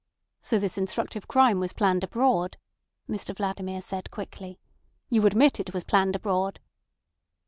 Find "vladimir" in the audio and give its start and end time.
3.37-3.83